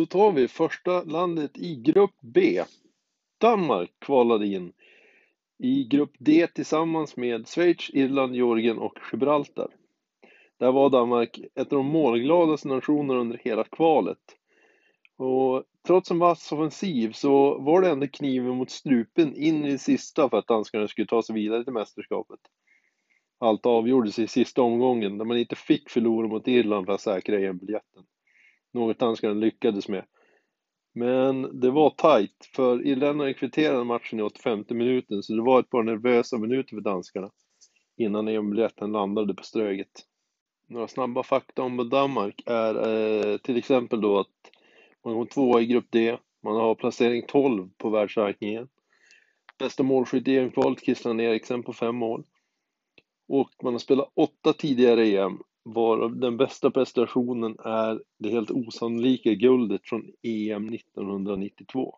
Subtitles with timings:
[0.00, 2.62] Då tar vi första landet i grupp B.
[3.40, 4.72] Danmark kvalade in
[5.58, 9.68] i grupp D tillsammans med Schweiz, Irland, Georgien och Gibraltar.
[10.58, 14.18] Där var Danmark ett av de målgladaste nationerna under hela kvalet.
[15.16, 19.78] Och trots en vass offensiv så var det ändå kniven mot strupen in i det
[19.78, 22.40] sista för att danskarna skulle ta sig vidare till mästerskapet.
[23.38, 27.40] Allt avgjordes i sista omgången där man inte fick förlora mot Irland för att säkra
[27.40, 28.04] EM-biljetten.
[28.72, 30.04] Något danskarna lyckades med.
[30.94, 35.70] Men det var tajt, för irländarna kvitterade matchen i 85 minuten, så det var ett
[35.70, 37.30] par nervösa minuter för danskarna
[37.96, 40.06] innan EM-biljetten landade på Ströget.
[40.68, 44.26] Några snabba fakta om Danmark är eh, till exempel då att
[45.04, 48.68] man kom tvåa i grupp D, man har placering 12 på världsrankingen.
[49.58, 52.24] Bästa målskytt i EM-kvalet, Christian Eriksen på fem mål.
[53.28, 59.34] Och man har spelat åtta tidigare EM varav den bästa prestationen är det helt osannolika
[59.34, 61.96] guldet från EM 1992.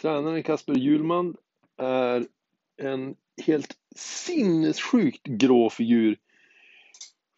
[0.00, 1.36] Tränaren Kasper Hjulman
[1.76, 2.26] är
[2.82, 3.14] en
[3.46, 6.18] helt sinnessjukt grå figur.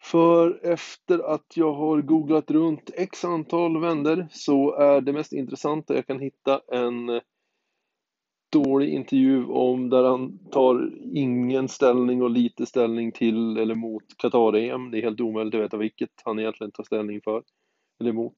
[0.03, 5.95] För efter att jag har googlat runt x antal vänder så är det mest intressanta
[5.95, 7.21] jag kan hitta en
[8.53, 14.91] dålig intervju om där han tar ingen ställning och lite ställning till eller mot Qatar-EM.
[14.91, 17.43] Det är helt omöjligt att veta vilket han egentligen tar ställning för
[17.99, 18.37] eller emot.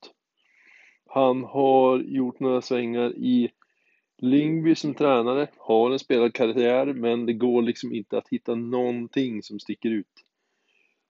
[1.09, 3.50] Han har gjort några svängar i
[4.17, 9.44] Lyngby som tränare, har en spelad karriär men det går liksom inte att hitta någonting
[9.44, 10.23] som sticker ut.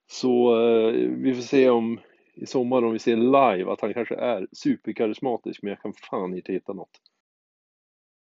[0.07, 1.99] Så eh, vi får se om
[2.33, 6.35] i sommar om vi ser live att han kanske är superkarismatisk men jag kan fan
[6.35, 7.01] inte hitta något.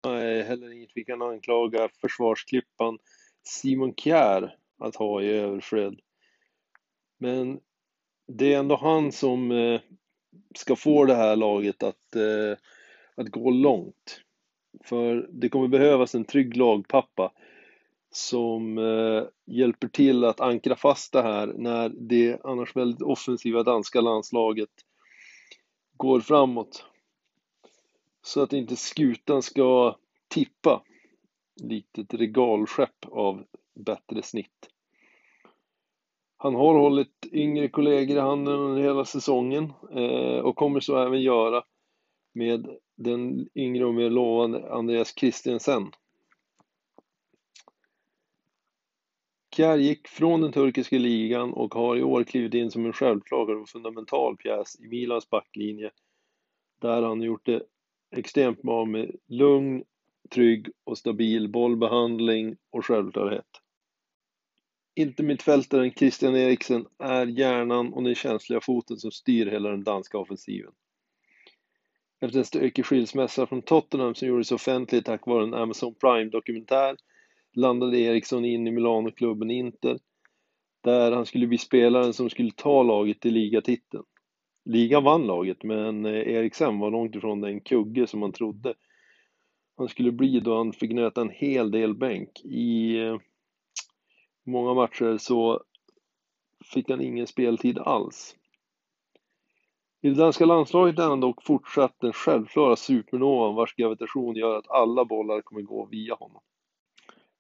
[0.05, 2.99] Nej, heller inget vi kan anklaga försvarsklippan
[3.43, 6.01] Simon Kjär att ha i överflöd.
[7.19, 7.61] Men
[8.27, 9.81] det är ändå han som eh,
[10.55, 12.59] ska få det här laget att, eh,
[13.15, 14.21] att gå långt.
[14.85, 17.33] För det kommer behövas en trygg lagpappa
[18.11, 24.01] som eh, hjälper till att ankra fast det här när det annars väldigt offensiva danska
[24.01, 24.71] landslaget
[25.97, 26.85] går framåt
[28.25, 29.97] så att inte skutan ska
[30.29, 30.83] tippa.
[31.63, 34.71] Likt ett regalskepp av bättre snitt.
[36.37, 41.23] Han har hållit yngre kollegor i handen under hela säsongen eh, och kommer så även
[41.23, 41.65] göra
[42.33, 45.91] med den yngre och mer lovande Andreas Christiansen.
[49.57, 53.57] Kjär gick från den turkiska ligan och har i år klivit in som en självklar
[53.57, 55.91] och fundamental pjäs i Milans backlinje
[56.81, 57.63] där han gjort det
[58.19, 59.85] extremt bra med lugn,
[60.31, 63.47] trygg och stabil bollbehandling och självklarhet.
[64.97, 70.19] Inte mittfältaren Christian Eriksen är hjärnan och den känsliga foten som styr hela den danska
[70.19, 70.73] offensiven.
[72.21, 76.97] Efter en stökig skilsmässa från Tottenham som gjordes offentlig tack vare en Amazon Prime-dokumentär
[77.55, 79.99] landade Eriksson in i Milano-klubben Inter
[80.83, 84.05] där han skulle bli spelaren som skulle ta laget till ligatiteln.
[84.65, 88.75] Ligan vann laget, men eh, Eriksen var långt ifrån den kugge som man trodde
[89.77, 92.41] han skulle bli då han fick nöta en hel del bänk.
[92.45, 93.19] I eh,
[94.47, 95.63] många matcher så
[96.73, 98.37] fick han ingen speltid alls.
[100.03, 104.71] I det danska landslaget är han dock fortsatt den självklara supernovan vars gravitation gör att
[104.71, 106.43] alla bollar kommer gå via honom.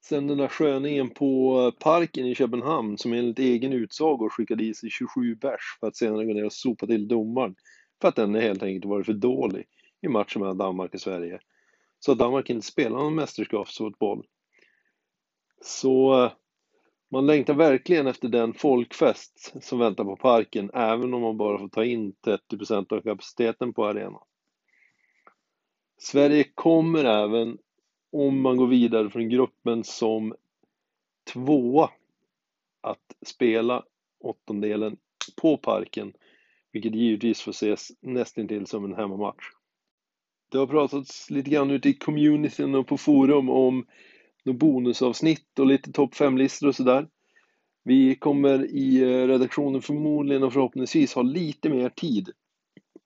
[0.08, 4.74] Sen den där sköningen på eh, parken i Köpenhamn som enligt egen utsago skickade i
[4.74, 7.54] sig 27 bärs för att senare gå ner och sopa till domaren
[8.00, 9.64] för att den helt enkelt varit för dålig
[10.02, 11.40] i matchen mellan Danmark och Sverige.
[11.98, 14.26] Så att Danmark inte spelar någon mästerskapsfotboll.
[15.60, 16.32] Så eh,
[17.10, 21.68] man längtar verkligen efter den folkfest som väntar på parken även om man bara får
[21.68, 22.14] ta in
[22.52, 24.22] 30% av kapaciteten på arenan.
[25.98, 27.58] Sverige kommer även
[28.14, 30.34] om man går vidare från gruppen som
[31.32, 31.90] tvåa
[32.80, 33.84] att spela
[34.20, 34.96] åttondelen
[35.42, 36.12] på parken,
[36.72, 39.44] vilket givetvis får ses nästintill som en hemmamatch.
[40.50, 43.86] Det har pratats lite grann ute i communityn och på forum om
[44.44, 47.08] bonusavsnitt och lite topp 5-listor och sådär.
[47.84, 52.30] Vi kommer i eh, redaktionen förmodligen och förhoppningsvis ha lite mer tid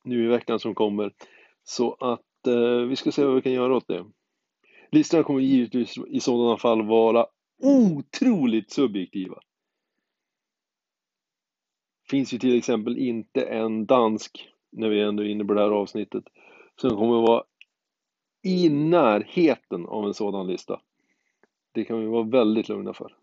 [0.05, 1.13] nu i veckan som kommer.
[1.65, 4.05] Så att eh, vi ska se vad vi kan göra åt det.
[4.91, 7.27] Listorna kommer givetvis i sådana fall vara
[7.63, 9.39] otroligt subjektiva.
[12.11, 15.71] Finns ju till exempel inte en dansk, när vi ändå är inne på det här
[15.71, 16.25] avsnittet,
[16.81, 17.45] som kommer vara
[18.43, 20.81] i närheten av en sådan lista.
[21.73, 23.17] Det kan vi vara väldigt lugna för.